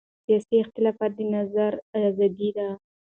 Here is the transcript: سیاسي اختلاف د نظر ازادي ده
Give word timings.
سیاسي 0.25 0.55
اختلاف 0.63 0.97
د 1.15 1.19
نظر 1.35 1.71
ازادي 2.07 2.49
ده 2.57 2.67